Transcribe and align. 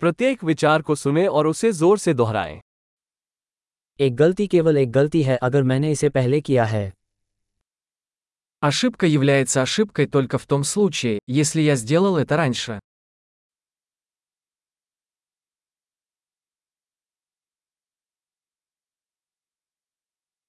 प्रत्येक 0.00 0.44
विचार 0.44 0.82
को 0.82 0.94
सुने 0.94 1.26
और 1.26 1.46
उसे 1.46 1.72
जोर 1.72 1.98
से 1.98 2.14
दोहराएं 2.14 2.60
एक 4.00 4.16
गलती 4.16 4.46
केवल 4.46 4.76
एक 4.76 4.90
गलती 4.92 5.22
है 5.22 5.36
अगर 5.36 5.62
मैंने 5.62 5.90
इसे 5.92 6.08
पहले 6.08 6.40
किया 6.40 6.64
है 6.64 6.92
Ошибка 8.62 9.06
является 9.06 9.62
ошибкой 9.62 10.06
только 10.06 10.38
в 10.38 10.46
том 10.46 10.64
случае, 10.64 11.20
если 11.28 11.60
я 11.60 11.76
сделал 11.76 12.16
это 12.18 12.36
раньше. 12.36 12.78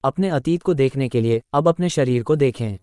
अपने 0.04 0.28
अतीत 0.30 0.62
को 0.62 0.74
देखने 0.74 1.08
के 1.08 1.20
लिए 1.20 1.40
अब 1.54 1.68
अपने 1.68 1.88
शरीर 1.88 2.22
को 2.22 2.36
देखें 2.36 2.78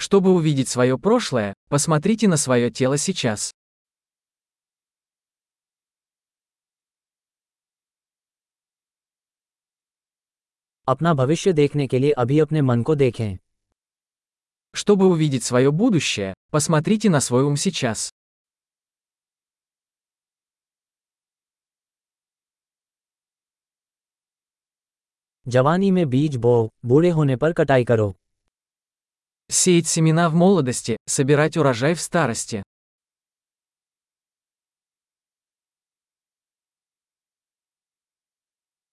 Чтобы 0.00 0.32
увидеть 0.34 0.68
свое 0.68 0.96
прошлое, 0.98 1.54
посмотрите 1.68 2.28
на 2.28 2.36
свое 2.36 2.70
тело 2.70 2.96
сейчас. 2.96 3.50
अपना 10.87 11.13
भविष्य 11.13 11.53
देखने 11.53 11.87
के 11.87 11.99
लिए 11.99 12.11
अभी 12.11 12.39
अपने 12.39 12.61
मन 12.61 12.83
को 12.83 12.95
देखें 12.95 13.37
Чтобы 14.75 15.05
увидеть 15.05 15.43
свое 15.43 15.71
будущее, 15.71 16.33
посмотрите 16.51 17.09
на 17.09 17.19
свой 17.19 17.43
ум 17.43 17.55
сейчас. 17.55 18.09
जवानी 25.47 25.91
में 25.91 26.09
बीज 26.09 26.35
बो 26.35 26.69
बूढ़े 26.85 27.09
होने 27.09 27.35
पर 27.35 27.53
कटाई 27.53 27.85
करो 27.85 28.13
Сеять 29.51 29.87
семена 29.87 30.29
в 30.29 30.33
молодости, 30.33 30.97
собирать 31.05 31.57
урожай 31.57 31.93
в 31.93 32.01
старости. 32.01 32.63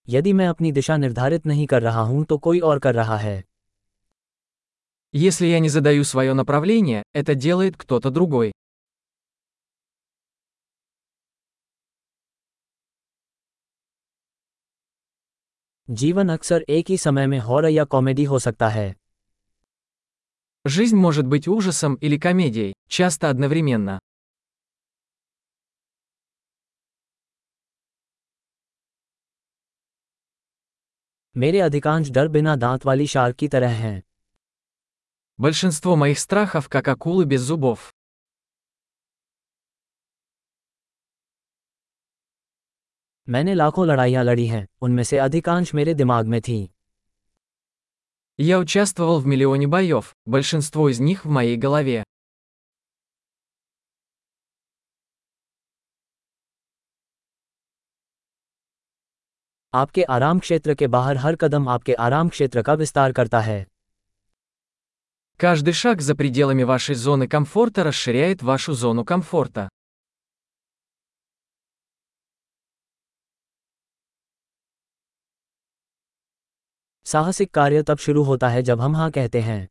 यदि 0.08 0.32
मैं 0.32 0.46
अपनी 0.48 0.72
दिशा 0.72 0.96
निर्धारित 0.96 1.46
नहीं 1.46 1.66
कर 1.66 1.82
रहा 1.82 2.00
हूं 2.00 2.24
तो 2.24 2.38
कोई 2.38 2.60
और 2.60 2.78
कर 2.78 2.94
रहा 2.94 3.16
है 3.16 3.42
Если 5.14 5.46
я 5.50 5.58
не 5.58 5.68
задаю 5.68 6.04
свое 6.04 6.34
направление, 6.34 7.02
это 7.16 7.34
делает 7.34 7.76
кто-то 7.76 8.10
другой. 8.10 8.50
जीवन 15.90 16.28
अक्सर 16.28 16.64
एक 16.68 16.90
ही 16.90 16.96
समय 16.98 17.26
में 17.26 17.38
हॉरर 17.38 17.68
या 17.68 17.84
कॉमेडी 17.84 18.24
हो 18.24 18.38
सकता 18.38 18.68
है 18.68 18.94
Жизнь 20.64 20.96
может 20.96 21.26
быть 21.26 21.48
ужасом 21.48 21.94
или 21.96 22.18
комедией, 22.18 22.72
часто 22.88 23.30
одновременно. 23.30 23.98
मेरे 31.36 31.60
अधिकांश 31.60 32.10
डर 32.10 32.28
बिना 32.28 32.54
दांत 32.56 32.86
वाली 32.86 33.06
शार्क 33.06 33.36
की 33.36 33.48
तरह 33.48 33.76
हैं 33.82 34.02
Большинство 35.38 35.96
моих 35.96 36.18
страхов 36.18 36.68
как 36.68 36.88
акулы 36.88 37.24
без 37.24 37.40
зубов. 37.40 37.78
मैंने 43.28 43.54
लाखों 43.54 43.86
लड़ाइयां 43.86 44.24
लड़ी 44.24 44.46
हैं 44.46 44.66
उनमें 44.82 45.02
से 45.02 45.18
अधिकांश 45.18 45.74
मेरे 45.74 45.94
दिमाग 45.94 46.26
में 46.26 46.40
थीं 46.40 46.68
Я 48.38 48.58
участвовал 48.58 49.20
в 49.20 49.26
миллионе 49.26 49.66
боев, 49.66 50.14
большинство 50.28 50.88
из 50.88 51.00
них 51.00 51.24
в 51.24 51.28
моей 51.28 51.56
голове. 51.56 52.02
आपके 59.74 60.02
आराम 60.02 60.38
क्षेत्र 60.38 60.74
के 60.74 60.86
बाहर 60.86 61.16
हर 61.16 61.36
कदम 61.36 61.68
आपके 61.68 61.94
आराम 62.06 62.28
क्षेत्र 62.28 62.62
का 62.62 62.74
विस्तार 62.74 63.12
करता 63.12 63.40
है 63.40 63.64
Каждый 65.40 65.72
шаг 65.72 66.00
за 66.00 66.14
пределами 66.14 66.64
вашей 66.64 66.94
зоны 66.94 67.26
комфорта 67.26 67.84
расширяет 67.84 68.42
вашу 68.42 68.72
зону 68.74 69.04
комфорта. 69.04 69.68
साहसिक 77.06 77.50
कार्य 77.54 77.82
तब 77.82 77.98
शुरू 77.98 78.22
होता 78.22 78.48
है 78.48 78.62
जब 78.62 78.80
हम 78.80 78.96
हाँ 78.96 79.10
कहते 79.10 79.40
हैं 79.40 79.68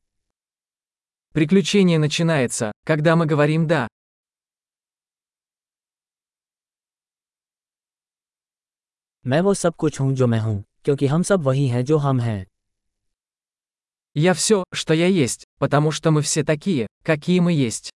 Приключение 1.35 1.99
начинается, 1.99 2.71
когда 2.85 3.15
мы 3.15 3.25
говорим 3.25 3.67
«да». 3.67 3.87
मैं 9.27 9.41
वो 9.41 9.53
सब 9.53 9.75
कुछ 9.75 9.99
हूं 10.01 10.13
जो 10.13 10.27
मैं 10.27 10.39
हूं 10.39 10.61
क्योंकि 10.83 11.07
हम 11.07 11.23
सब 11.23 11.41
वही 11.41 11.67
हैं 11.67 11.85
जो 11.85 11.97
हम 11.97 12.19
हैं 12.19 12.45
Я 14.17 14.33
все, 14.33 14.63
что 14.75 14.93
я 14.93 15.07
есть, 15.07 15.45
потому 15.59 15.91
что 15.91 16.11
мы 16.11 16.21
все 16.21 16.43
такие, 16.43 16.87
какие 17.05 17.39
мы 17.39 17.53
есть. 17.53 17.89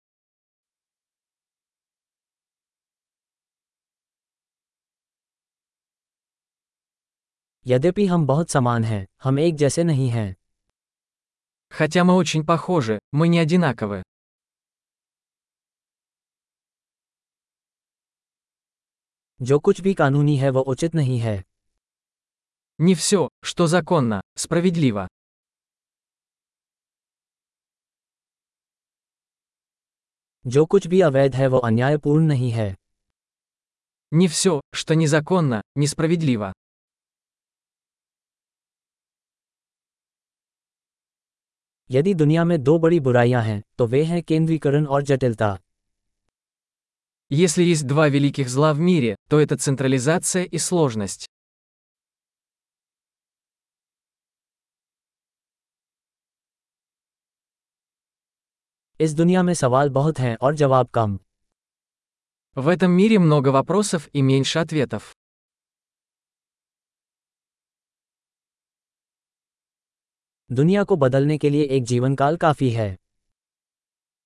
यद्यपि 7.68 8.06
हम 8.06 8.26
बहुत 8.26 8.50
समान 8.50 8.84
हैं 8.84 9.06
हम 9.24 9.40
एक 9.40 9.56
जैसे 9.56 9.84
नहीं 9.84 10.10
हैं 10.10 10.36
Хотя 11.72 12.04
мы 12.04 12.14
очень 12.14 12.46
похожи, 12.46 13.00
мы 13.12 13.28
не 13.28 13.40
одинаковы. 13.40 14.04
जो 19.42 19.60
कुछ 19.60 19.82
भी 19.82 19.94
कानूनी 19.94 20.38
है 20.38 20.50
वो 20.50 20.62
उचित 20.62 20.96
नहीं 20.96 21.20
है 21.20 21.44
Не 22.80 22.94
все, 22.96 23.28
что 23.46 23.68
законно, 23.68 24.22
справедливо. 24.38 25.08
जो 30.48 30.66
कुछ 30.66 30.88
भी 30.88 31.02
अवैध 31.02 31.36
है 31.36 31.48
वो 31.48 31.58
अन्यायपूर्ण 31.58 32.26
नहीं 32.28 32.52
है 32.52 32.76
Не 34.12 34.28
все, 34.28 34.60
что 34.76 34.96
незаконно, 34.96 35.62
несправедливо. 35.78 36.52
यदि 41.92 42.14
दुनिया 42.14 42.44
में 42.46 42.64
दो 42.64 42.80
बड़ी 42.80 43.00
बुराइयां 43.00 43.44
हैं 43.44 43.62
तो 43.78 43.88
वे 43.88 44.04
हैं 44.04 44.24
केंद्रीकरण 44.24 44.86
और 44.86 45.02
जटिलता 45.04 45.60
Если 47.36 47.64
есть 47.64 47.88
два 47.88 48.10
великих 48.10 48.48
зла 48.48 48.76
в 48.76 48.80
мире, 48.80 49.16
то 49.28 49.42
это 49.42 49.58
централизация 49.58 50.44
и 50.44 50.60
сложность. 50.60 51.26
इस 59.00 59.14
दुनिया 59.14 59.44
में 59.44 59.54
सवाल 59.54 59.90
बहुत 59.90 60.20
हैं 60.20 60.36
और 60.42 60.56
जवाब 60.56 60.90
कम 60.94 61.18
В 62.56 62.68
этом 62.68 62.92
мире 62.92 63.18
много 63.18 63.50
вопросов 63.50 64.08
и 64.14 64.22
меньше 64.22 64.60
ответов. 64.60 65.16
दुनिया 70.52 70.84
को 70.84 70.96
बदलने 70.96 71.38
के 71.38 71.50
लिए 71.50 71.64
एक 71.64 71.84
जीवन 71.84 72.16
काल 72.16 72.38
काफी 72.38 72.70
है 72.70 72.96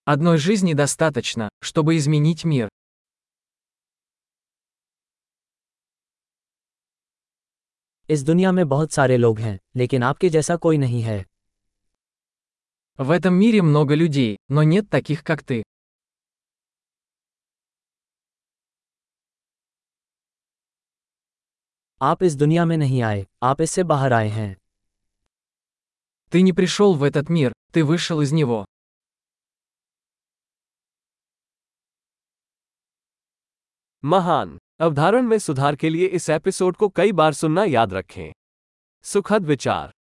Одной 0.06 0.38
жизни 0.38 0.74
достаточно, 0.74 1.50
чтобы 1.62 1.98
изменить 1.98 2.44
мир. 2.46 2.70
इस 8.10 8.24
दुनिया 8.24 8.52
में 8.52 8.68
बहुत 8.70 8.92
सारे 8.92 9.18
लोग 9.18 9.40
हैं 9.40 9.58
लेकिन 9.76 10.04
आपके 10.04 10.30
जैसा 10.30 10.56
कोई 10.56 10.78
नहीं 10.78 11.02
है 11.02 11.24
В 13.00 13.12
этом 13.12 13.34
мире 13.42 13.62
много 13.62 13.96
людей, 13.96 14.36
но 14.52 14.64
нет 14.64 14.90
таких, 14.90 15.24
как 15.24 15.44
ты. 15.44 15.64
आप 22.02 22.24
इस 22.24 22.36
दुनिया 22.36 22.66
में 22.66 22.78
नहीं 22.78 23.02
आए 23.02 23.26
आप 23.44 23.62
इससे 23.62 23.84
बाहर 23.84 24.14
आए 24.14 24.30
हैं 24.30 24.56
Ты 26.32 26.42
не 26.42 26.52
пришел 26.52 26.94
в 26.94 27.04
этот 27.04 27.30
мир, 27.30 27.54
ты 27.74 27.84
вышел 27.84 28.22
из 28.22 28.34
него. 28.34 28.66
महान 34.04 34.58
अवधारण 34.83 35.23
में 35.23 35.39
सुधार 35.39 35.77
के 35.77 35.91
लिए 35.91 36.07
इस 36.07 36.31
एपिसोड 36.31 36.77
को 36.77 36.89
कई 36.89 37.13
बार 37.13 37.33
सुनना 37.33 37.65
याद 37.65 37.95
रखें। 37.95 38.33
सुखद 39.03 39.45
विचार। 39.45 39.93